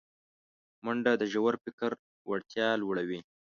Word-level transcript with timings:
منډه 0.83 1.11
د 1.17 1.23
ژور 1.33 1.53
فکر 1.63 1.91
وړتیا 2.29 2.67
لوړوي 2.81 3.19